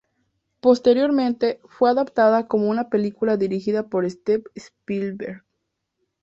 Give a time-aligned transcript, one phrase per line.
[0.61, 5.43] Posteriormente fue adaptada como una película dirigida por Steven Spielberg.